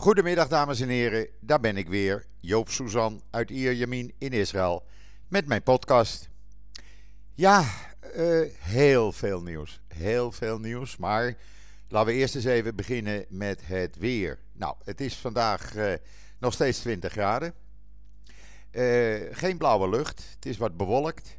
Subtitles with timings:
[0.00, 4.84] Goedemiddag dames en heren, daar ben ik weer, Joop Suzan uit Ierjemien in Israël,
[5.28, 6.28] met mijn podcast.
[7.34, 7.64] Ja,
[8.16, 11.36] uh, heel veel nieuws, heel veel nieuws, maar
[11.88, 14.38] laten we eerst eens even beginnen met het weer.
[14.52, 15.92] Nou, het is vandaag uh,
[16.38, 17.54] nog steeds 20 graden,
[18.70, 21.38] uh, geen blauwe lucht, het is wat bewolkt,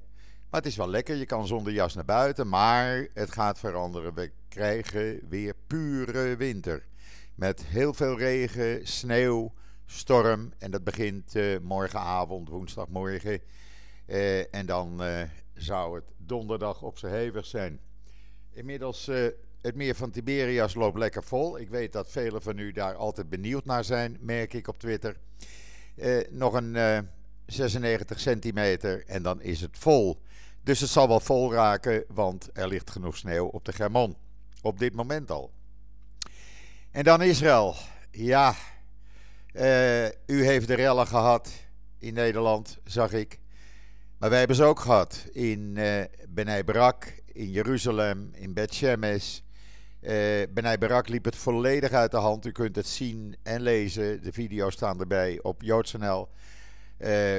[0.49, 4.13] maar het is wel lekker, je kan zonder jas naar buiten, maar het gaat veranderen,
[4.13, 6.89] we krijgen weer pure winter.
[7.35, 9.53] Met heel veel regen, sneeuw,
[9.85, 10.53] storm.
[10.57, 13.41] En dat begint uh, morgenavond, woensdagmorgen.
[14.07, 15.21] Uh, en dan uh,
[15.53, 17.79] zou het donderdag op zijn hevig zijn.
[18.53, 19.05] Inmiddels,
[19.61, 21.59] het meer van Tiberias loopt lekker vol.
[21.59, 25.17] Ik weet dat velen van u daar altijd benieuwd naar zijn, merk ik op Twitter.
[26.29, 27.07] nog een
[27.45, 30.21] 96 centimeter en dan is het vol.
[30.63, 34.15] Dus het zal wel vol raken, want er ligt genoeg sneeuw op de Germon.
[34.61, 35.51] Op dit moment al.
[36.91, 37.75] En dan Israël.
[38.11, 38.55] Ja,
[39.53, 41.51] uh, u heeft de rellen gehad
[41.99, 43.39] in Nederland, zag ik.
[44.17, 49.39] Maar wij hebben ze ook gehad in uh, Benai Barak, in Jeruzalem, in Bet Shemesh.
[50.01, 50.11] Uh,
[50.49, 52.45] Benai Barak liep het volledig uit de hand.
[52.45, 54.23] U kunt het zien en lezen.
[54.23, 56.29] De video's staan erbij op JoodsNL.
[56.99, 57.37] Uh,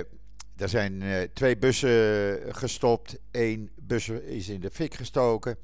[0.56, 3.18] er zijn twee bussen gestopt.
[3.30, 5.56] Eén bus is in de fik gestoken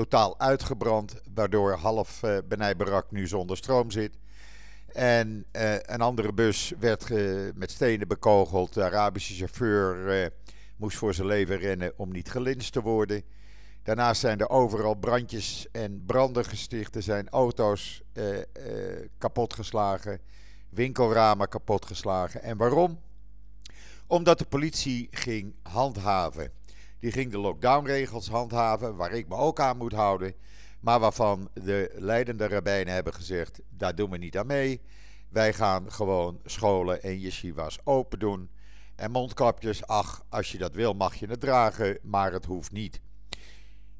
[0.00, 2.70] totaal uitgebrand, waardoor half uh,
[3.10, 4.18] nu zonder stroom zit.
[4.92, 8.74] En uh, een andere bus werd uh, met stenen bekogeld.
[8.74, 10.32] De Arabische chauffeur
[10.76, 13.22] moest voor zijn leven rennen om niet gelinst te worden.
[13.82, 16.94] Daarnaast zijn er overal brandjes en branden gesticht.
[16.94, 18.02] Er zijn auto's
[19.18, 20.20] kapotgeslagen,
[20.68, 22.42] winkelramen kapotgeslagen.
[22.42, 23.00] En waarom?
[24.06, 26.52] Omdat de politie ging handhaven.
[27.00, 30.34] Die ging de lockdownregels handhaven, waar ik me ook aan moet houden.
[30.80, 34.80] Maar waarvan de leidende rabbijnen hebben gezegd: daar doen we niet aan mee.
[35.28, 38.50] Wij gaan gewoon scholen en yeshivas open doen.
[38.96, 43.00] En mondkapjes, ach, als je dat wil mag je het dragen, maar het hoeft niet.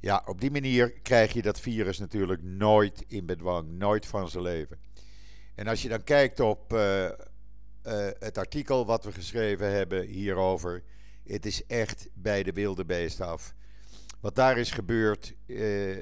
[0.00, 4.42] Ja, op die manier krijg je dat virus natuurlijk nooit in bedwang, nooit van zijn
[4.42, 4.78] leven.
[5.54, 7.10] En als je dan kijkt op uh, uh,
[8.19, 10.82] het artikel wat we geschreven hebben hierover,
[11.32, 13.54] het is echt bij de wilde beest af.
[14.20, 15.96] Wat daar is gebeurd, uh,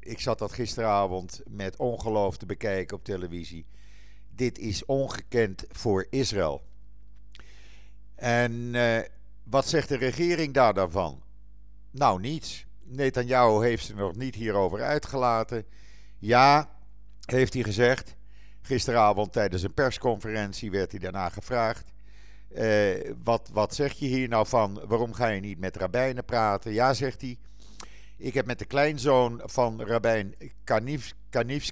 [0.00, 3.66] ik zat dat gisteravond met ongeloof te bekijken op televisie.
[4.30, 6.62] Dit is ongekend voor Israël.
[8.14, 8.98] En uh,
[9.42, 11.22] wat zegt de regering daar dan van?
[11.90, 12.66] Nou, niets.
[12.82, 15.64] Netanyahu heeft ze nog niet hierover uitgelaten.
[16.18, 16.70] Ja,
[17.24, 18.16] heeft hij gezegd.
[18.60, 21.92] Gisteravond tijdens een persconferentie werd hij daarna gevraagd.
[22.56, 24.80] Uh, wat, wat zeg je hier nou van?
[24.86, 26.72] Waarom ga je niet met rabbijnen praten?
[26.72, 27.38] Ja, zegt hij.
[28.16, 31.14] Ik heb met de kleinzoon van rabbijn Kanif,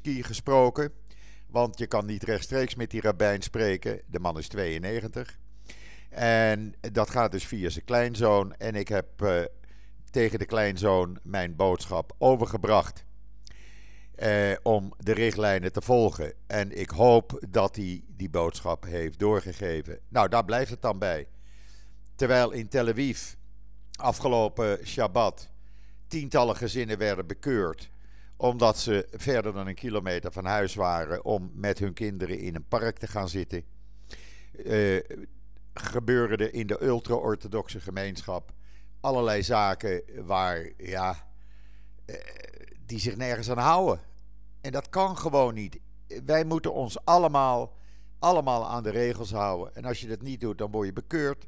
[0.03, 0.93] gesproken.
[1.47, 4.01] Want je kan niet rechtstreeks met die rabbijn spreken.
[4.07, 5.39] De man is 92.
[6.09, 8.55] En dat gaat dus via zijn kleinzoon.
[8.55, 9.43] En ik heb uh,
[10.11, 13.06] tegen de kleinzoon mijn boodschap overgebracht
[14.17, 16.33] eh, om de richtlijnen te volgen.
[16.47, 19.99] En ik hoop dat hij die boodschap heeft doorgegeven.
[20.09, 21.29] Nou, daar blijft het dan bij.
[22.15, 23.33] Terwijl in Tel Aviv
[23.97, 25.49] afgelopen Shabbat
[26.07, 27.91] tientallen gezinnen werden bekeurd
[28.37, 32.69] omdat ze verder dan een kilometer van huis waren om met hun kinderen in een
[32.69, 33.65] park te gaan zitten.
[34.53, 35.01] Uh,
[36.51, 38.53] in de ultra-orthodoxe gemeenschap
[39.01, 41.29] allerlei zaken waar, ja,
[42.07, 42.17] uh,
[42.87, 44.01] die zich nergens aan houden.
[44.61, 45.79] En dat kan gewoon niet.
[46.25, 47.77] Wij moeten ons allemaal,
[48.19, 49.75] allemaal aan de regels houden.
[49.75, 51.47] En als je dat niet doet, dan word je bekeurd.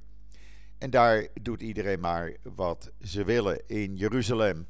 [0.79, 3.63] En daar doet iedereen maar wat ze willen.
[3.67, 4.67] In Jeruzalem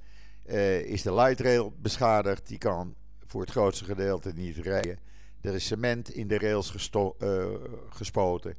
[0.47, 2.47] uh, is de light rail beschadigd.
[2.47, 2.95] Die kan
[3.27, 4.99] voor het grootste gedeelte niet rijden.
[5.41, 7.47] Er is cement in de rails uh,
[7.89, 8.55] gespoten.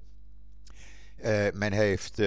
[1.24, 2.22] Uh, men heeft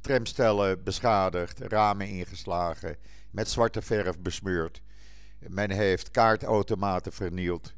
[0.00, 2.96] tramstellen beschadigd, ramen ingeslagen,
[3.32, 4.82] met zwarte verf besmeurd.
[5.38, 7.74] Men heeft kaartautomaten vernield.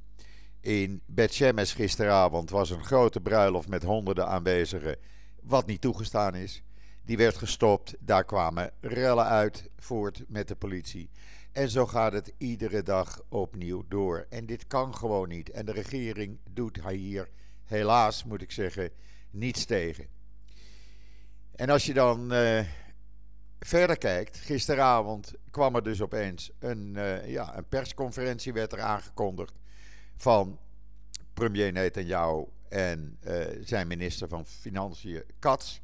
[0.61, 4.97] In Bet gisteravond was een grote bruiloft met honderden aanwezigen,
[5.43, 6.63] wat niet toegestaan is.
[7.05, 11.11] Die werd gestopt, daar kwamen rellen uit voort met de politie.
[11.53, 14.27] En zo gaat het iedere dag opnieuw door.
[14.29, 15.51] En dit kan gewoon niet.
[15.51, 17.29] En de regering doet hier,
[17.65, 18.91] helaas moet ik zeggen,
[19.31, 20.07] niets tegen.
[21.55, 22.61] En als je dan uh,
[23.67, 29.55] verder kijkt, gisteravond kwam er dus opeens een, uh, ja, een persconferentie werd er aangekondigd
[30.17, 30.59] van
[31.35, 35.81] premier Netanyahu en uh, zijn minister van Financiën Katz.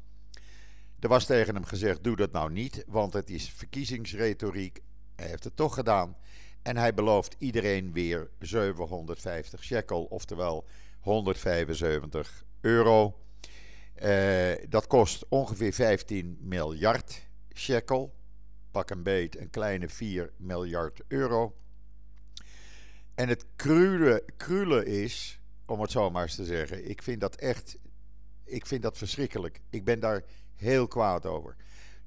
[0.99, 4.81] Er was tegen hem gezegd: doe dat nou niet, want het is verkiezingsretoriek.
[5.15, 6.17] Hij heeft het toch gedaan.
[6.61, 10.65] En hij belooft iedereen weer 750 shekel, oftewel
[10.99, 13.15] 175 euro.
[14.03, 18.15] Uh, dat kost ongeveer 15 miljard shekel.
[18.71, 21.55] Pak een beet, een kleine 4 miljard euro.
[23.15, 23.45] En het
[24.37, 27.77] krule, is, om het zo maar eens te zeggen, ik vind dat echt,
[28.43, 29.59] ik vind dat verschrikkelijk.
[29.69, 30.23] Ik ben daar
[30.55, 31.55] heel kwaad over.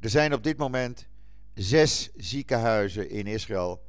[0.00, 1.08] Er zijn op dit moment
[1.54, 3.82] zes ziekenhuizen in Israël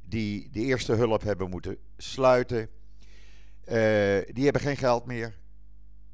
[0.00, 2.60] die de eerste hulp hebben moeten sluiten.
[2.60, 3.74] Uh,
[4.32, 5.40] die hebben geen geld meer.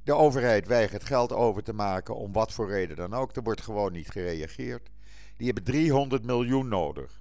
[0.09, 3.37] De overheid weigert geld over te maken, om wat voor reden dan ook.
[3.37, 4.91] Er wordt gewoon niet gereageerd.
[5.37, 7.21] Die hebben 300 miljoen nodig.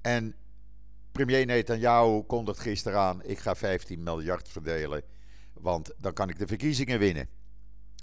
[0.00, 0.34] En
[1.12, 5.02] premier Netanyahu kondigt gisteren aan: ik ga 15 miljard verdelen,
[5.52, 7.28] want dan kan ik de verkiezingen winnen.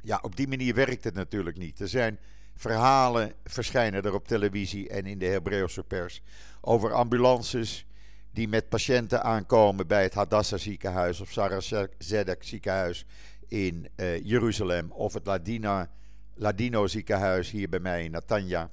[0.01, 1.80] Ja, op die manier werkt het natuurlijk niet.
[1.80, 2.19] Er zijn
[2.56, 6.22] verhalen verschijnen er op televisie en in de Hebreeuwse pers
[6.62, 7.86] over ambulances
[8.31, 13.06] die met patiënten aankomen bij het Hadassah ziekenhuis of Sarah Zedek ziekenhuis
[13.50, 15.90] in uh, Jeruzalem of het Ladina,
[16.34, 18.69] Ladino ziekenhuis hier bij mij in Natanja.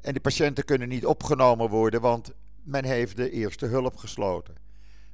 [0.00, 2.32] En de patiënten kunnen niet opgenomen worden, want
[2.62, 4.54] men heeft de eerste hulp gesloten.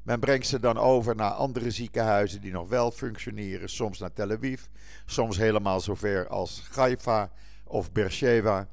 [0.03, 4.31] Men brengt ze dan over naar andere ziekenhuizen die nog wel functioneren, soms naar Tel
[4.31, 4.63] Aviv,
[5.07, 7.33] soms helemaal zover als Haifa
[7.65, 8.69] of Beersheba.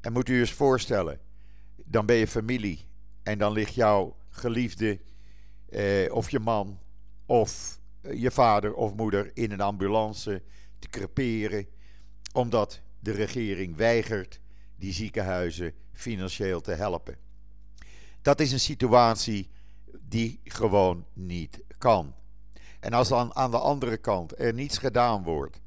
[0.00, 1.20] En moet u eens voorstellen,
[1.76, 2.86] dan ben je familie
[3.22, 5.00] en dan ligt jouw geliefde
[5.68, 6.78] eh, of je man
[7.26, 7.80] of
[8.14, 10.42] je vader of moeder in een ambulance
[10.78, 11.66] te creperen,
[12.32, 14.40] omdat de regering weigert
[14.76, 17.16] die ziekenhuizen financieel te helpen.
[18.22, 19.50] Dat is een situatie
[20.00, 22.14] die gewoon niet kan.
[22.80, 25.60] En als dan aan de andere kant er niets gedaan wordt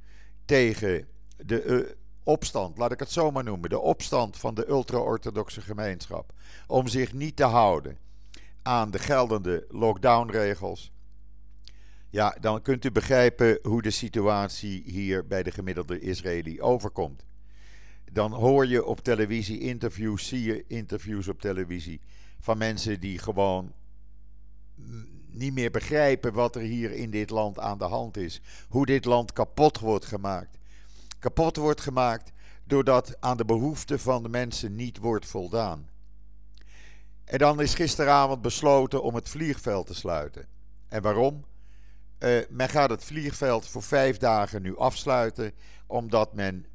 [0.45, 1.89] tegen de uh,
[2.23, 6.33] opstand, laat ik het zo maar noemen, de opstand van de ultra-orthodoxe gemeenschap,
[6.67, 7.97] om zich niet te houden
[8.61, 10.91] aan de geldende lockdownregels,
[12.15, 17.25] ja, dan kunt u begrijpen hoe de situatie hier bij de gemiddelde Israëli overkomt.
[18.11, 22.01] Dan hoor je op televisie interviews, zie je interviews op televisie
[22.39, 23.73] van mensen die gewoon
[25.27, 28.41] niet meer begrijpen wat er hier in dit land aan de hand is.
[28.69, 30.57] Hoe dit land kapot wordt gemaakt.
[31.19, 32.31] Kapot wordt gemaakt
[32.63, 35.89] doordat aan de behoeften van de mensen niet wordt voldaan.
[37.23, 40.47] En dan is gisteravond besloten om het vliegveld te sluiten.
[40.87, 41.45] En waarom?
[42.25, 45.51] Uh, men gaat het vliegveld voor vijf dagen nu afsluiten,
[45.87, 46.65] omdat men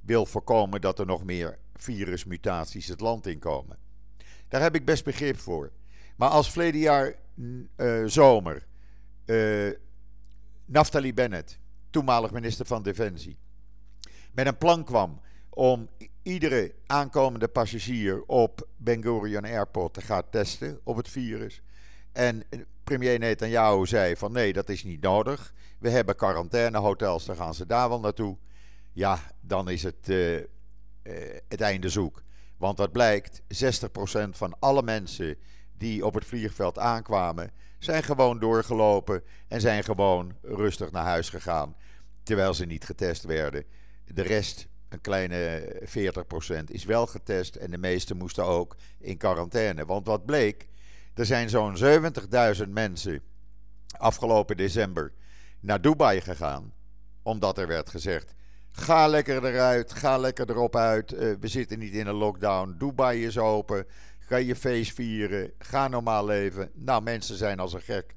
[0.00, 3.78] wil voorkomen dat er nog meer virusmutaties het land inkomen.
[4.48, 5.70] Daar heb ik best begrip voor.
[6.16, 8.66] Maar als verleden jaar uh, zomer
[9.26, 9.72] uh,
[10.64, 11.58] Naftali Bennett,
[11.90, 13.38] toenmalig minister van Defensie,
[14.32, 15.88] met een plan kwam om
[16.22, 21.62] iedere aankomende passagier op Ben Gurion Airport te gaan testen op het virus.
[22.12, 22.42] En
[22.88, 25.54] premier Netanyahu zei van nee, dat is niet nodig.
[25.78, 28.36] We hebben quarantainehotels, dan gaan ze daar wel naartoe.
[28.92, 30.44] Ja, dan is het uh, uh,
[31.48, 32.22] het einde zoek.
[32.56, 33.44] Want wat blijkt, 60%
[34.30, 35.36] van alle mensen
[35.76, 41.76] die op het vliegveld aankwamen, zijn gewoon doorgelopen en zijn gewoon rustig naar huis gegaan.
[42.22, 43.64] Terwijl ze niet getest werden.
[44.04, 45.72] De rest, een kleine
[46.60, 49.84] 40%, is wel getest en de meesten moesten ook in quarantaine.
[49.84, 50.68] Want wat bleek,
[51.18, 51.76] er zijn zo'n
[52.56, 53.22] 70.000 mensen
[53.98, 55.12] afgelopen december
[55.60, 56.72] naar Dubai gegaan.
[57.22, 58.34] Omdat er werd gezegd:
[58.70, 61.12] ga lekker eruit, ga lekker erop uit.
[61.12, 62.74] Uh, we zitten niet in een lockdown.
[62.78, 63.86] Dubai is open.
[64.18, 65.52] Ga je feest vieren.
[65.58, 66.70] Ga normaal leven.
[66.74, 68.14] Nou, mensen zijn als een gek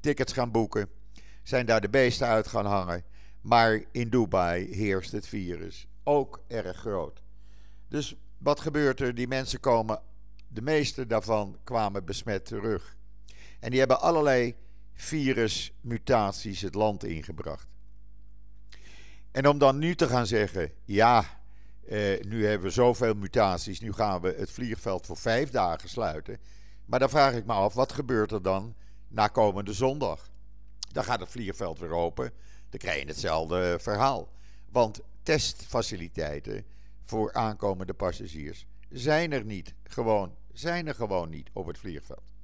[0.00, 0.88] tickets gaan boeken.
[1.42, 3.04] Zijn daar de beesten uit gaan hangen.
[3.40, 7.22] Maar in Dubai heerst het virus ook erg groot.
[7.88, 9.14] Dus wat gebeurt er?
[9.14, 10.00] Die mensen komen
[10.48, 12.96] de meeste daarvan kwamen besmet terug.
[13.60, 14.56] En die hebben allerlei
[14.94, 17.68] virusmutaties het land ingebracht.
[19.30, 21.24] En om dan nu te gaan zeggen: ja,
[21.86, 26.38] eh, nu hebben we zoveel mutaties, nu gaan we het vliegveld voor vijf dagen sluiten.
[26.84, 28.74] Maar dan vraag ik me af: wat gebeurt er dan
[29.08, 30.30] na komende zondag?
[30.92, 32.32] Dan gaat het vliegveld weer open.
[32.70, 34.28] Dan krijg je hetzelfde verhaal.
[34.70, 36.64] Want testfaciliteiten
[37.04, 39.74] voor aankomende passagiers zijn er niet.
[39.84, 42.34] Gewoon, zijn er gewoon niet op het vliegveld.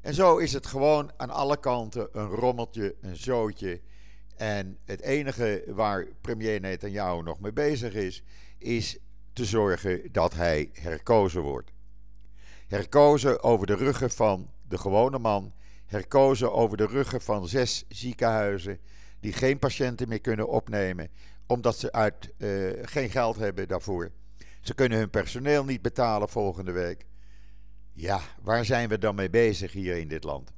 [0.00, 3.80] En zo is het gewoon aan alle kanten een rommeltje, een zootje.
[4.36, 8.22] En het enige waar premier Netanyahu nog mee bezig is,
[8.58, 8.98] is
[9.32, 11.72] te zorgen dat hij herkozen wordt.
[12.66, 15.52] Herkozen over de ruggen van de gewone man,
[15.86, 18.80] herkozen over de ruggen van zes ziekenhuizen
[19.20, 21.10] die geen patiënten meer kunnen opnemen,
[21.46, 24.10] omdat ze uit, uh, geen geld hebben daarvoor.
[24.60, 27.06] Ze kunnen hun personeel niet betalen volgende week.
[27.92, 30.52] Ja, waar zijn we dan mee bezig hier in dit land?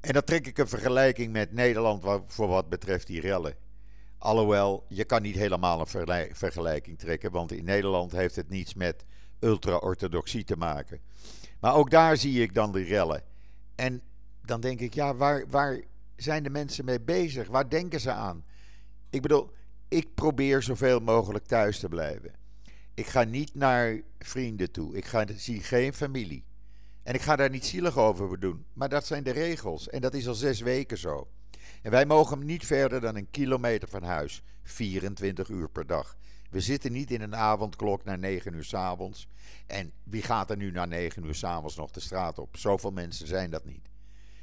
[0.00, 3.54] En dan trek ik een vergelijking met Nederland voor wat betreft die rellen.
[4.18, 9.04] Alhoewel, je kan niet helemaal een vergelijking trekken, want in Nederland heeft het niets met
[9.38, 11.00] ultra-orthodoxie te maken.
[11.60, 13.22] Maar ook daar zie ik dan die rellen.
[13.74, 14.02] En
[14.42, 15.80] dan denk ik, ja, waar, waar
[16.16, 17.48] zijn de mensen mee bezig?
[17.48, 18.44] Waar denken ze aan?
[19.10, 19.50] Ik bedoel,
[19.90, 22.34] ik probeer zoveel mogelijk thuis te blijven.
[22.94, 24.96] Ik ga niet naar vrienden toe.
[24.96, 26.44] Ik ga, zie geen familie.
[27.02, 28.64] En ik ga daar niet zielig over doen.
[28.72, 29.88] Maar dat zijn de regels.
[29.88, 31.28] En dat is al zes weken zo.
[31.82, 34.42] En wij mogen niet verder dan een kilometer van huis.
[34.62, 36.16] 24 uur per dag.
[36.50, 39.28] We zitten niet in een avondklok naar 9 uur s avonds.
[39.66, 42.56] En wie gaat er nu na 9 uur s avonds nog de straat op?
[42.56, 43.88] Zoveel mensen zijn dat niet.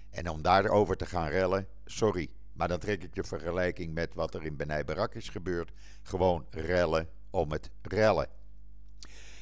[0.10, 2.30] En om daarover te gaan rellen, sorry.
[2.58, 5.72] Maar dan trek ik de vergelijking met wat er in Benai Barak is gebeurd.
[6.02, 8.28] Gewoon rellen om het rellen.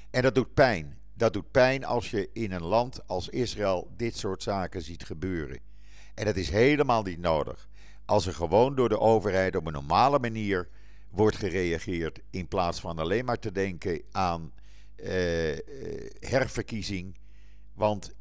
[0.10, 1.00] En dat doet pijn.
[1.14, 5.60] Dat doet pijn als je in een land als Israël dit soort zaken ziet gebeuren.
[6.14, 7.68] En dat is helemaal niet nodig.
[8.06, 10.70] Als er gewoon door de overheid op een normale manier
[11.10, 14.52] wordt gereageerd, in plaats van alleen maar te denken aan
[14.96, 15.58] eh, eh
[16.20, 17.18] herverkiezing.
[17.74, 18.14] Want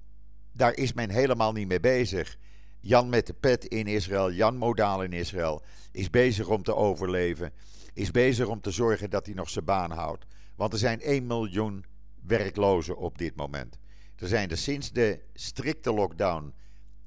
[0.52, 2.38] daar is men helemaal niet mee bezig.
[2.86, 5.62] Jan met de pet in Israël, Jan Modaal in Israël,
[5.92, 7.52] is bezig om te overleven.
[7.92, 10.26] Is bezig om te zorgen dat hij nog zijn baan houdt.
[10.56, 11.84] Want er zijn 1 miljoen
[12.26, 13.78] werklozen op dit moment.
[14.16, 16.54] Er zijn er sinds de strikte lockdown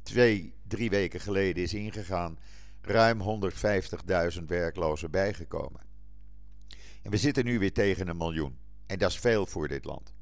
[0.02, 2.40] twee, drie weken geleden is ingegaan,
[2.82, 3.42] ruim
[4.40, 5.82] 150.000 werklozen bijgekomen.
[7.02, 8.58] En we zitten nu weer tegen een miljoen.
[8.86, 10.14] En dat is veel voor dit land.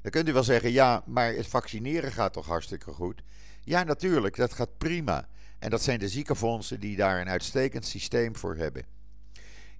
[0.00, 3.22] Dan kunt u wel zeggen, ja, maar het vaccineren gaat toch hartstikke goed?
[3.68, 5.28] Ja, natuurlijk, dat gaat prima.
[5.58, 8.84] En dat zijn de ziekenfondsen die daar een uitstekend systeem voor hebben.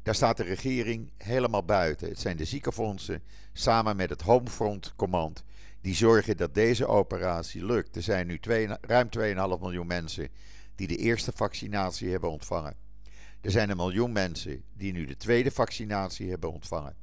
[0.02, 2.08] Daar staat de regering helemaal buiten.
[2.08, 5.44] Het zijn de ziekenfondsen samen met het Homefront Command
[5.80, 7.96] die zorgen dat deze operatie lukt.
[7.96, 10.28] Er zijn nu twee, ruim 2,5 miljoen mensen
[10.74, 12.76] die de eerste vaccinatie hebben ontvangen.
[13.40, 16.96] Er zijn een miljoen mensen die nu de tweede vaccinatie hebben ontvangen.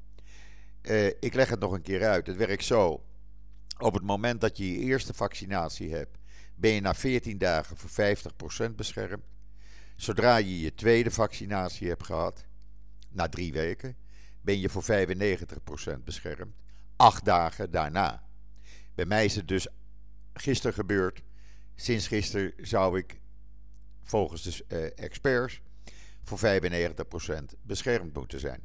[0.81, 2.27] Uh, ik leg het nog een keer uit.
[2.27, 3.03] Het werkt zo.
[3.77, 6.17] Op het moment dat je je eerste vaccinatie hebt,
[6.55, 7.89] ben je na 14 dagen voor
[8.69, 9.23] 50% beschermd.
[9.95, 12.45] Zodra je je tweede vaccinatie hebt gehad,
[13.09, 13.95] na drie weken,
[14.41, 16.55] ben je voor 95% beschermd.
[16.95, 18.23] Acht dagen daarna.
[18.95, 19.67] Bij mij is het dus
[20.33, 21.23] gisteren gebeurd.
[21.75, 23.19] Sinds gisteren zou ik
[24.01, 25.61] volgens de uh, experts
[26.23, 26.41] voor 95%
[27.61, 28.63] beschermd moeten zijn.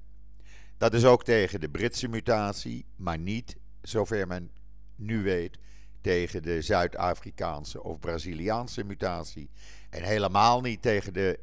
[0.77, 4.51] Dat is ook tegen de Britse mutatie, maar niet, zover men
[4.97, 5.59] nu weet,
[6.01, 9.51] tegen de Zuid-Afrikaanse of Braziliaanse mutatie.
[9.91, 11.39] En helemaal niet tegen de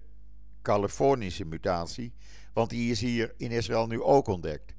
[0.61, 2.13] Californische mutatie,
[2.53, 4.73] want die is hier in Israël nu ook ontdekt.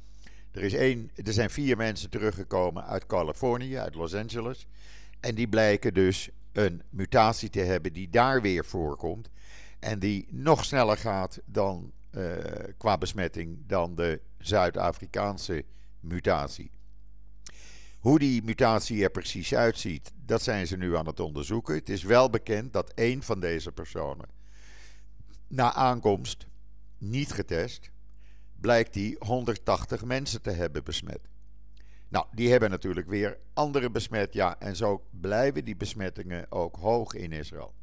[0.50, 4.66] Er, is één, er zijn vier mensen teruggekomen uit Californië, uit Los Angeles.
[5.20, 9.30] En die blijken dus een mutatie te hebben die daar weer voorkomt.
[9.78, 12.34] En die nog sneller gaat dan, uh,
[12.76, 15.64] qua besmetting dan de Zuid-Afrikaanse
[16.00, 16.70] mutatie.
[17.98, 21.74] Hoe die mutatie er precies uitziet, dat zijn ze nu aan het onderzoeken.
[21.74, 24.28] Het is wel bekend dat één van deze personen
[25.48, 26.46] na aankomst
[26.98, 27.90] niet getest,
[28.60, 31.20] blijkt die 180 mensen te hebben besmet.
[32.08, 37.14] Nou, die hebben natuurlijk weer andere besmet, ja, en zo blijven die besmettingen ook hoog
[37.14, 37.74] in Israël.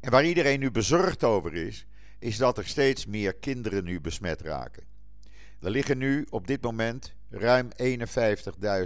[0.00, 1.86] En waar iedereen nu bezorgd over is,
[2.18, 4.84] is dat er steeds meer kinderen nu besmet raken.
[5.60, 7.68] Er liggen nu op dit moment ruim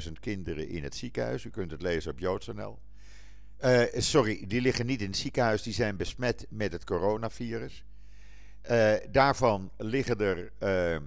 [0.06, 1.44] 51.000 kinderen in het ziekenhuis.
[1.44, 2.78] U kunt het lezen op joods.nl.
[3.64, 7.84] Uh, sorry, die liggen niet in het ziekenhuis, die zijn besmet met het coronavirus.
[8.70, 11.06] Uh, daarvan liggen er, uh,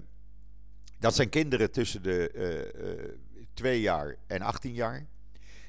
[1.00, 3.18] dat zijn kinderen tussen de
[3.54, 5.06] 2 jaar en 18 jaar.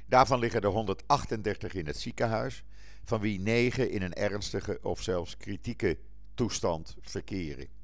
[0.06, 2.64] Daarvan liggen er 138 in het ziekenhuis,
[3.04, 5.98] van wie 9 in een ernstige of zelfs kritieke
[6.34, 7.75] toestand verkeren.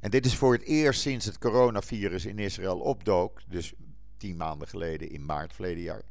[0.00, 3.74] En dit is voor het eerst sinds het coronavirus in Israël opdook, dus
[4.16, 6.02] tien maanden geleden in maart verleden jaar,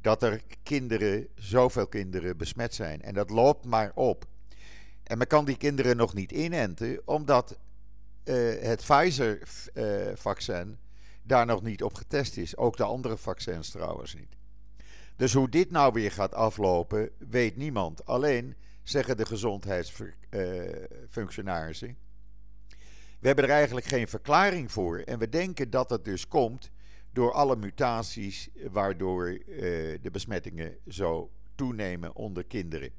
[0.00, 3.02] dat er kinderen, zoveel kinderen besmet zijn.
[3.02, 4.26] En dat loopt maar op.
[5.02, 7.58] En men kan die kinderen nog niet inenten, omdat
[8.24, 10.74] uh, het Pfizer-vaccin uh,
[11.22, 12.56] daar nog niet op getest is.
[12.56, 14.36] Ook de andere vaccins trouwens niet.
[15.16, 18.06] Dus hoe dit nou weer gaat aflopen, weet niemand.
[18.06, 21.96] Alleen zeggen de gezondheidsfunctionarissen.
[23.22, 24.98] We hebben er eigenlijk geen verklaring voor.
[24.98, 26.70] En we denken dat het dus komt
[27.12, 29.38] door alle mutaties waardoor uh,
[30.02, 32.90] de besmettingen zo toenemen onder kinderen.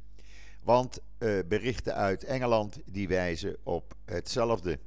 [0.61, 4.79] Want uh, berichten uit Engeland die wijzen op hetzelfde.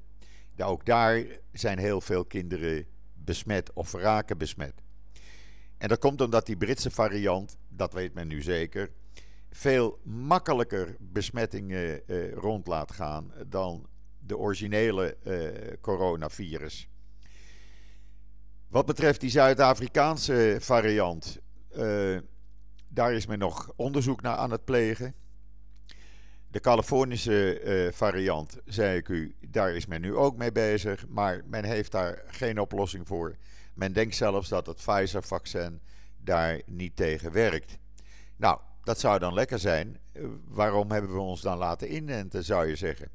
[0.58, 4.82] Ook daar zijn heel veel kinderen besmet of raken besmet.
[5.78, 8.90] En dat komt omdat die Britse variant, dat weet men nu zeker,
[9.50, 13.86] veel makkelijker besmettingen uh, rond laat gaan dan
[14.26, 15.48] de originele uh,
[15.80, 16.88] coronavirus.
[18.68, 21.38] Wat betreft die Zuid-Afrikaanse variant,
[21.76, 22.18] uh,
[22.88, 25.14] daar is men nog onderzoek naar aan het plegen.
[26.48, 31.42] De Californische uh, variant, zei ik u, daar is men nu ook mee bezig, maar
[31.46, 33.36] men heeft daar geen oplossing voor.
[33.74, 35.80] Men denkt zelfs dat het Pfizer-vaccin
[36.16, 37.78] daar niet tegen werkt.
[38.36, 39.98] Nou, dat zou dan lekker zijn.
[40.44, 43.10] Waarom hebben we ons dan laten inenten, zou je zeggen?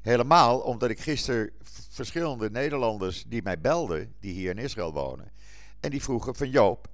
[0.00, 1.50] Helemaal omdat ik gisteren
[1.90, 5.32] verschillende Nederlanders die mij belden, die hier in Israël wonen,
[5.80, 6.88] en die vroegen van Joop,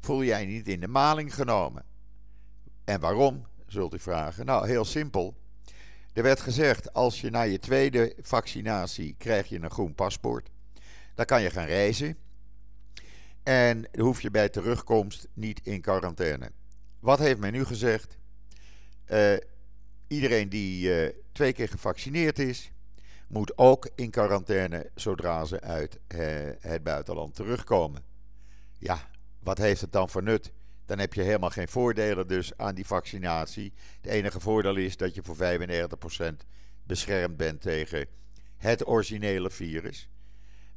[0.00, 1.84] voel jij niet in de maling genomen?
[2.84, 4.46] En waarom, zult u vragen?
[4.46, 5.36] Nou, heel simpel.
[6.12, 10.50] Er werd gezegd, als je na je tweede vaccinatie krijg je een groen paspoort.
[11.14, 12.16] Dan kan je gaan reizen.
[13.42, 16.50] En hoef je bij terugkomst niet in quarantaine.
[17.00, 18.18] Wat heeft men nu gezegd?
[19.06, 19.36] Uh,
[20.08, 22.72] iedereen die uh, twee keer gevaccineerd is,
[23.28, 26.18] moet ook in quarantaine zodra ze uit uh,
[26.60, 28.02] het buitenland terugkomen.
[28.78, 29.10] Ja,
[29.42, 30.52] wat heeft het dan voor nut?
[30.86, 33.72] Dan heb je helemaal geen voordelen dus aan die vaccinatie.
[34.00, 36.46] Het enige voordeel is dat je voor 95%
[36.82, 38.06] beschermd bent tegen
[38.56, 40.08] het originele virus.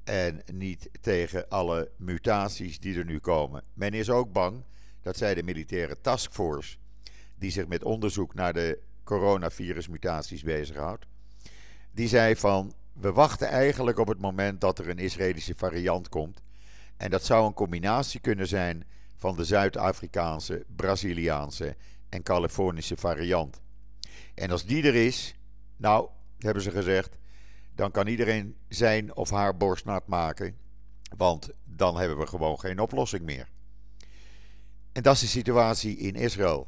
[0.03, 3.63] En niet tegen alle mutaties die er nu komen.
[3.73, 4.63] Men is ook bang,
[5.01, 6.77] dat zei de militaire taskforce,
[7.35, 11.05] die zich met onderzoek naar de coronavirusmutaties bezighoudt.
[11.91, 16.41] Die zei van, we wachten eigenlijk op het moment dat er een Israëlische variant komt.
[16.97, 18.83] En dat zou een combinatie kunnen zijn
[19.15, 21.75] van de Zuid-Afrikaanse, Braziliaanse
[22.09, 23.61] en Californische variant.
[24.35, 25.35] En als die er is,
[25.77, 27.17] nou, hebben ze gezegd,
[27.75, 30.57] dan kan iedereen zijn of haar borst nat maken,
[31.17, 33.49] want dan hebben we gewoon geen oplossing meer.
[34.91, 36.67] En dat is de situatie in Israël.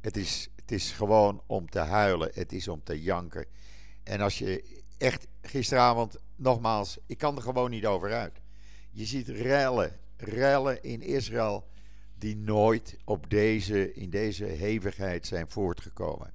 [0.00, 3.46] Het is, het is gewoon om te huilen, het is om te janken.
[4.02, 8.40] En als je echt gisteravond, nogmaals, ik kan er gewoon niet over uit.
[8.90, 11.66] Je ziet rellen, rellen in Israël
[12.18, 16.32] die nooit op deze, in deze hevigheid zijn voortgekomen.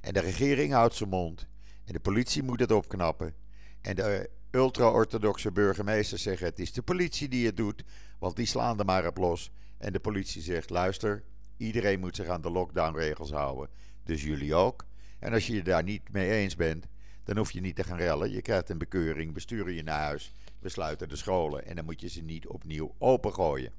[0.00, 1.46] En de regering houdt zijn mond.
[1.84, 3.34] En de politie moet het opknappen.
[3.80, 7.84] En de ultra-orthodoxe burgemeesters zeggen: het is de politie die het doet,
[8.18, 9.50] want die slaan er maar op los.
[9.78, 11.22] En de politie zegt: luister,
[11.56, 13.68] iedereen moet zich aan de lockdownregels houden.
[14.04, 14.84] Dus jullie ook.
[15.18, 16.86] En als je je daar niet mee eens bent,
[17.24, 18.30] dan hoef je niet te gaan rellen.
[18.30, 22.00] Je krijgt een bekeuring, besturen je naar huis, we sluiten de scholen en dan moet
[22.00, 23.72] je ze niet opnieuw opengooien.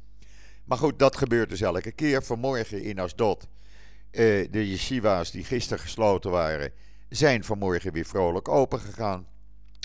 [0.65, 2.23] Maar goed, dat gebeurt dus elke keer.
[2.23, 3.47] Vanmorgen in Asdod,
[4.11, 6.71] uh, de yeshiva's die gisteren gesloten waren,
[7.09, 9.27] zijn vanmorgen weer vrolijk open gegaan.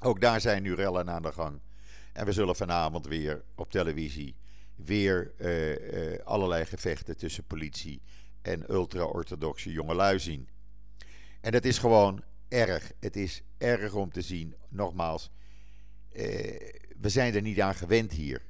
[0.03, 1.61] Ook daar zijn nu rellen aan de gang.
[2.13, 4.37] En we zullen vanavond weer op televisie
[4.85, 8.03] weer uh, uh, allerlei gevechten tussen politie
[8.43, 10.49] en ultra-orthodoxe jongelui zien.
[11.41, 12.93] En dat is gewoon erg.
[13.01, 14.55] Het is erg om te zien.
[14.69, 15.31] Nogmaals,
[16.13, 16.23] uh,
[17.01, 18.43] we zijn er niet aan gewend hier.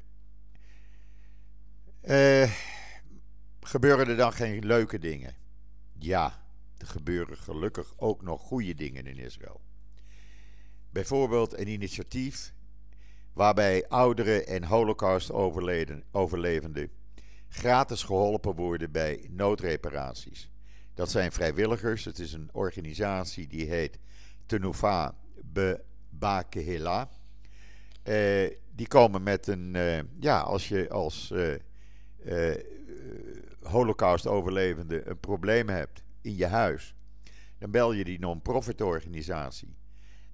[3.61, 5.35] gebeuren er dan geen leuke dingen?
[5.99, 6.45] Ja,
[6.79, 9.61] er gebeuren gelukkig ook nog goede dingen in Israël.
[10.91, 12.55] Bijvoorbeeld een initiatief
[13.41, 16.91] waarbij ouderen en holocaust-overlevenden
[17.49, 20.51] gratis geholpen worden bij noodreparaties.
[20.95, 22.05] Dat zijn vrijwilligers.
[22.05, 23.99] Het is een organisatie die heet
[24.47, 25.15] Tenufa
[26.11, 27.09] Bakehela.
[28.05, 31.55] Uh, die komen met een, uh, ja, als je als uh,
[33.63, 36.95] holocaust-overlevende een probleem hebt in je huis,
[37.59, 39.77] dan bel je die non-profit organisatie.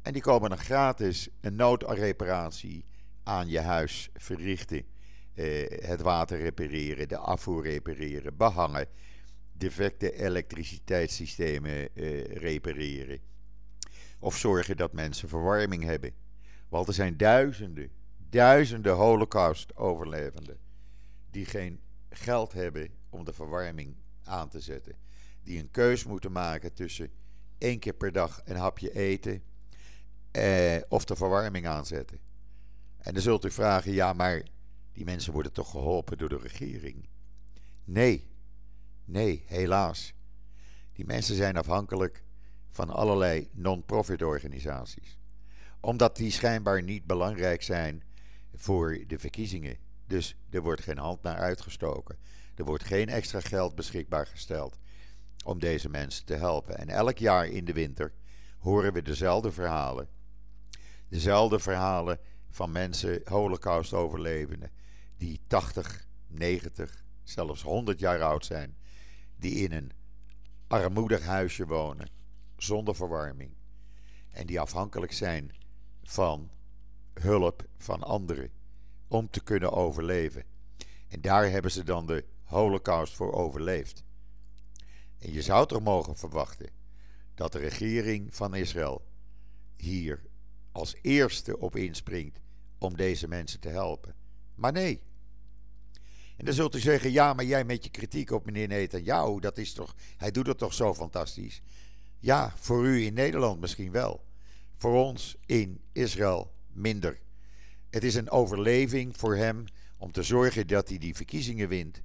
[0.03, 2.85] En die komen dan gratis een noodreparatie
[3.27, 4.83] aan je huis verrichten.
[5.35, 8.87] Eh, het water repareren, de afvoer repareren, behangen,
[9.53, 13.21] defecte elektriciteitssystemen eh, repareren.
[14.19, 16.13] Of zorgen dat mensen verwarming hebben.
[16.69, 17.91] Want er zijn duizenden,
[18.29, 20.59] duizenden holocaust-overlevenden
[21.31, 24.95] die geen geld hebben om de verwarming aan te zetten.
[25.43, 27.11] Die een keus moeten maken tussen
[27.59, 29.43] één keer per dag een hapje eten
[30.31, 32.26] eh, of de verwarming aanzetten.
[33.07, 34.43] En dan zult u vragen, ja, maar
[34.93, 37.09] die mensen worden toch geholpen door de regering?
[37.85, 38.31] Nee,
[39.05, 40.15] nee, helaas.
[40.93, 42.25] Die mensen zijn afhankelijk
[42.69, 45.19] van allerlei non-profit organisaties.
[45.81, 48.03] Omdat die schijnbaar niet belangrijk zijn
[48.55, 49.77] voor de verkiezingen.
[50.07, 52.19] Dus er wordt geen hand naar uitgestoken.
[52.55, 54.79] Er wordt geen extra geld beschikbaar gesteld
[55.45, 56.79] om deze mensen te helpen.
[56.79, 58.13] En elk jaar in de winter
[58.59, 60.09] horen we dezelfde verhalen.
[61.09, 62.19] Dezelfde verhalen
[62.57, 64.71] van mensen, holocaust-overlevenden,
[65.17, 68.77] die 80, 90, zelfs 100 jaar oud zijn,
[69.37, 69.93] die in een
[70.67, 72.11] armoedig huisje wonen,
[72.57, 73.51] zonder verwarming.
[74.31, 75.55] En die afhankelijk zijn
[76.03, 76.51] van
[77.15, 78.51] hulp van anderen
[79.09, 80.45] om te kunnen overleven.
[81.09, 84.05] En daar hebben ze dan de Holocaust voor overleefd.
[85.19, 86.71] En je zou toch mogen verwachten
[87.35, 89.07] dat de regering van Israël
[89.77, 90.23] hier
[90.73, 92.45] als eerste op inspringt
[92.79, 94.15] om deze mensen te helpen.
[94.55, 95.03] Maar nee.
[96.37, 99.59] En dan zult u zeggen: ja, maar jij met je kritiek op meneer Netanyahu, dat
[99.59, 101.63] is toch, hij doet het toch zo fantastisch.
[102.19, 104.25] Ja, voor u in Nederland misschien wel.
[104.77, 107.21] Voor ons in Israël minder.
[107.91, 109.65] Het is een overleving voor hem
[109.99, 112.03] om te zorgen dat hij die verkiezingen wint.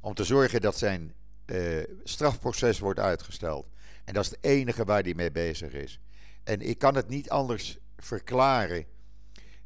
[0.00, 1.14] Om te zorgen dat zijn
[1.46, 3.66] uh, strafproces wordt uitgesteld.
[4.04, 6.00] En dat is het enige waar hij mee bezig is.
[6.44, 8.86] En ik kan het niet anders verklaren.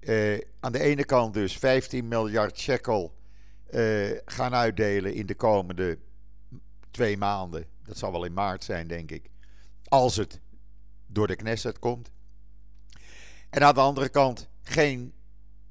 [0.01, 3.15] Uh, aan de ene kant dus 15 miljard shekel
[3.71, 5.99] uh, gaan uitdelen in de komende
[6.91, 7.67] twee maanden.
[7.83, 9.31] Dat zal wel in maart zijn, denk ik.
[9.85, 10.41] Als het
[11.07, 12.11] door de Knesset komt.
[13.51, 15.13] En aan de andere kant geen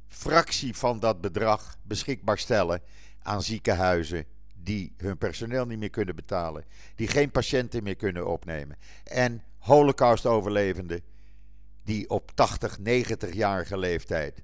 [0.08, 2.82] fractie van dat bedrag beschikbaar stellen
[3.22, 8.78] aan ziekenhuizen die hun personeel niet meer kunnen betalen, die geen patiënten meer kunnen opnemen
[9.04, 11.02] en Holocaust-overlevenden
[11.88, 14.44] die op 80, 90-jarige leeftijd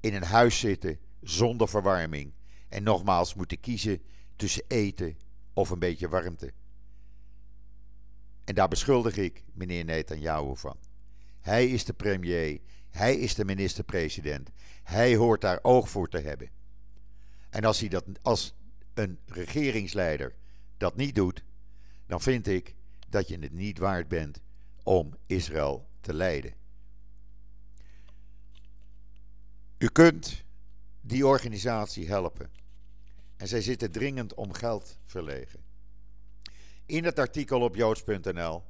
[0.00, 2.32] in een huis zitten zonder verwarming
[2.68, 4.02] en nogmaals moeten kiezen
[4.36, 5.16] tussen eten
[5.52, 6.52] of een beetje warmte.
[8.44, 10.76] En daar beschuldig ik meneer Netanyahu van.
[11.40, 12.60] Hij is de premier,
[12.90, 14.50] hij is de minister-president.
[14.82, 16.50] Hij hoort daar oog voor te hebben.
[17.50, 18.54] En als, hij dat, als
[18.94, 20.34] een regeringsleider
[20.76, 21.44] dat niet doet,
[22.06, 22.74] dan vind ik
[23.08, 24.40] dat je het niet waard bent
[24.82, 26.64] om Israël te leiden.
[29.78, 30.44] U kunt
[31.00, 32.50] die organisatie helpen.
[33.36, 35.60] En zij zitten dringend om geld verlegen.
[36.86, 38.62] In het artikel op joods.nl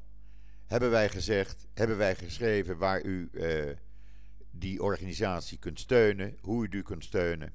[0.66, 3.70] hebben wij gezegd, hebben wij geschreven waar u uh,
[4.50, 7.52] die organisatie kunt steunen, hoe u die kunt steunen.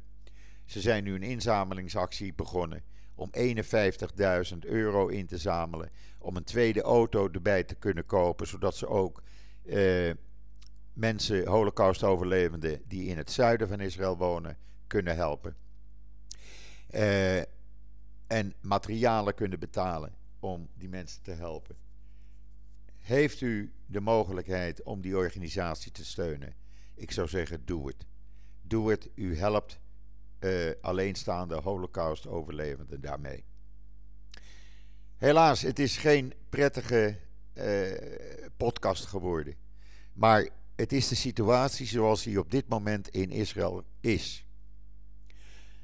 [0.65, 2.83] Ze zijn nu een inzamelingsactie begonnen
[3.15, 5.89] om 51.000 euro in te zamelen.
[6.17, 9.23] Om een tweede auto erbij te kunnen kopen, zodat ze ook
[9.63, 10.11] uh,
[10.93, 15.55] mensen, Holocaust-overlevenden die in het zuiden van Israël wonen, kunnen helpen.
[16.93, 17.39] Uh,
[18.27, 21.75] en materialen kunnen betalen om die mensen te helpen.
[22.97, 26.55] Heeft u de mogelijkheid om die organisatie te steunen?
[26.95, 28.05] Ik zou zeggen, doe het.
[28.61, 29.09] Doe het.
[29.15, 29.79] U helpt
[30.39, 33.43] uh, alleenstaande Holocaust-overlevenden daarmee.
[35.17, 37.17] Helaas, het is geen prettige
[37.53, 37.91] uh,
[38.57, 39.55] podcast geworden.
[40.13, 40.49] Maar
[40.81, 44.45] het is de situatie zoals die op dit moment in Israël is.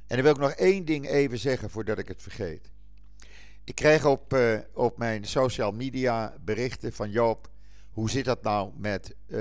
[0.08, 2.72] En dan wil ik nog één ding even zeggen voordat ik het vergeet.
[3.64, 7.50] Ik krijg op, uh, op mijn social media berichten van Joop.
[7.90, 9.38] Hoe zit dat nou met uh,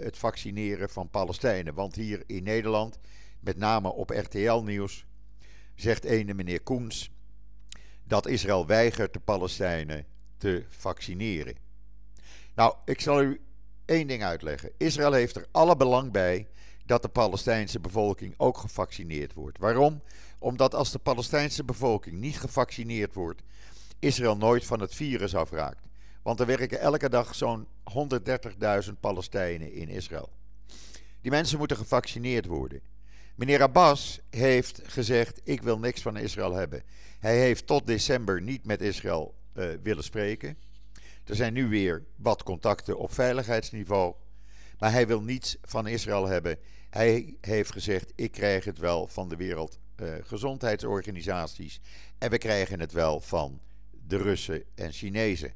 [0.00, 1.74] het vaccineren van Palestijnen?
[1.74, 2.98] Want hier in Nederland,
[3.40, 5.06] met name op RTL Nieuws,
[5.74, 7.10] zegt ene meneer Koens
[8.04, 11.56] dat Israël weigert de Palestijnen te vaccineren.
[12.54, 13.40] Nou, ik zal u
[13.86, 14.70] één ding uitleggen.
[14.76, 16.46] Israël heeft er alle belang bij
[16.84, 19.58] dat de Palestijnse bevolking ook gevaccineerd wordt.
[19.58, 20.02] Waarom?
[20.38, 23.42] Omdat als de Palestijnse bevolking niet gevaccineerd wordt,
[23.98, 25.86] Israël nooit van het virus afraakt.
[26.22, 27.66] Want er werken elke dag zo'n
[28.86, 30.30] 130.000 Palestijnen in Israël.
[31.20, 32.80] Die mensen moeten gevaccineerd worden.
[33.34, 36.82] Meneer Abbas heeft gezegd: Ik wil niks van Israël hebben.
[37.18, 40.58] Hij heeft tot december niet met Israël uh, willen spreken.
[41.26, 44.14] Er zijn nu weer wat contacten op veiligheidsniveau.
[44.78, 46.58] Maar hij wil niets van Israël hebben.
[46.90, 51.80] Hij heeft gezegd: Ik krijg het wel van de Wereldgezondheidsorganisaties.
[51.82, 53.60] Uh, en we krijgen het wel van
[53.90, 55.52] de Russen en Chinezen.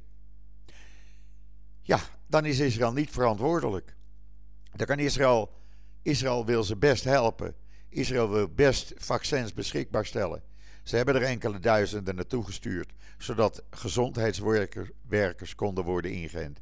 [1.83, 3.95] Ja, dan is Israël niet verantwoordelijk.
[4.73, 5.59] Dan kan Israël.
[6.03, 7.55] Israël wil ze best helpen.
[7.89, 10.43] Israël wil best vaccins beschikbaar stellen.
[10.83, 16.61] Ze hebben er enkele duizenden naartoe gestuurd, zodat gezondheidswerkers konden worden ingeënt.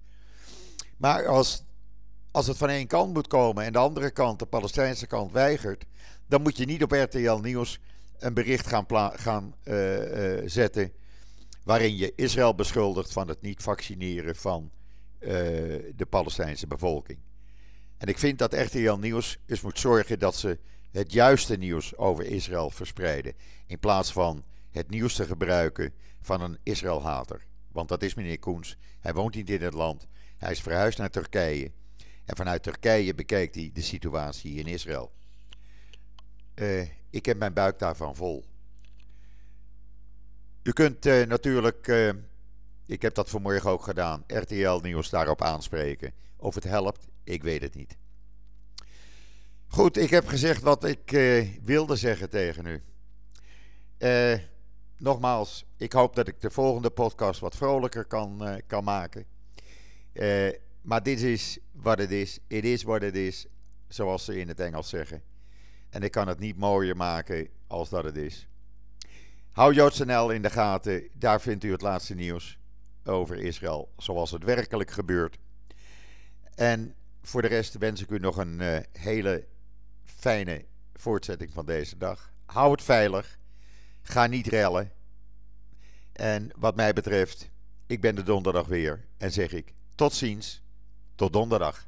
[0.96, 1.64] Maar als,
[2.30, 5.84] als het van één kant moet komen en de andere kant, de Palestijnse kant, weigert,
[6.26, 7.80] dan moet je niet op RTL Nieuws
[8.18, 10.92] een bericht gaan, gaan uh, uh, zetten
[11.64, 14.70] waarin je Israël beschuldigt van het niet vaccineren van
[15.20, 15.28] uh,
[15.96, 17.18] de Palestijnse bevolking.
[17.98, 20.58] En ik vind dat RTL Nieuws eens moet zorgen dat ze
[20.90, 23.34] het juiste nieuws over Israël verspreiden.
[23.66, 27.46] In plaats van het nieuws te gebruiken van een Israël-hater.
[27.72, 28.76] Want dat is meneer Koens.
[29.00, 30.06] Hij woont niet in het land.
[30.36, 31.70] Hij is verhuisd naar Turkije.
[32.24, 35.12] En vanuit Turkije bekijkt hij de situatie in Israël.
[36.54, 38.44] Uh, ik heb mijn buik daarvan vol.
[40.62, 42.10] U kunt uh, natuurlijk uh,
[42.86, 44.24] Ik heb dat vanmorgen ook gedaan.
[44.26, 46.12] RTL Nieuws daarop aanspreken.
[46.36, 47.96] Of het helpt, ik weet het niet.
[49.68, 52.82] Goed, ik heb gezegd wat ik uh, wilde zeggen tegen u.
[53.98, 54.38] Uh,
[54.96, 59.26] nogmaals, ik hoop dat ik de volgende podcast wat vrolijker kan, uh, kan maken.
[60.82, 62.38] maar dit is wat het is.
[62.46, 63.46] It is what it is,
[63.88, 65.22] zoals ze in het Engels zeggen.
[65.90, 68.48] En ik kan het niet mooier maken als dat het is.
[69.50, 72.58] Hou JoodsNL in de gaten, daar vindt u het laatste nieuws
[73.04, 75.38] over Israël, zoals het werkelijk gebeurt.
[76.54, 79.46] En voor de rest wens ik u nog een hele
[80.18, 82.32] fijne voortzetting van deze dag.
[82.46, 83.38] Hou het veilig.
[84.02, 84.92] Ga niet rellen.
[86.12, 87.50] En wat mij betreft,
[87.86, 90.62] ik ben de donderdag weer en zeg ik tot ziens,
[91.14, 91.87] tot donderdag.